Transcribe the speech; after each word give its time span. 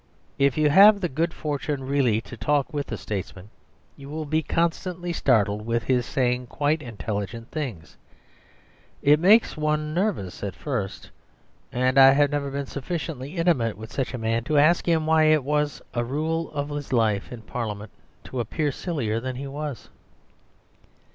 If 0.39 0.57
you 0.57 0.67
have 0.71 0.99
the 0.99 1.07
good 1.07 1.31
fortune 1.31 1.83
really 1.83 2.21
to 2.21 2.35
talk 2.35 2.73
with 2.73 2.91
a 2.91 2.97
statesman, 2.97 3.51
you 3.95 4.09
will 4.09 4.25
be 4.25 4.41
constantly 4.41 5.13
startled 5.13 5.63
with 5.63 5.83
his 5.83 6.07
saying 6.07 6.47
quite 6.47 6.81
intelligent 6.81 7.51
things. 7.51 7.97
It 9.03 9.19
makes 9.19 9.55
one 9.55 9.93
nervous 9.93 10.41
at 10.43 10.55
first. 10.55 11.11
And 11.71 11.99
I 11.99 12.13
have 12.13 12.31
never 12.31 12.49
been 12.49 12.65
sufficiently 12.65 13.35
intimate 13.37 13.77
with 13.77 13.93
such 13.93 14.15
a 14.15 14.17
man 14.17 14.43
to 14.45 14.57
ask 14.57 14.87
him 14.87 15.05
why 15.05 15.25
it 15.25 15.43
was 15.43 15.83
a 15.93 16.03
rule 16.03 16.49
of 16.49 16.69
his 16.69 16.91
life 16.91 17.31
in 17.31 17.43
Parliament 17.43 17.91
to 18.23 18.39
appear 18.39 18.71
sillier 18.71 19.19
than 19.19 19.35
he 19.35 19.45
was. 19.45 19.87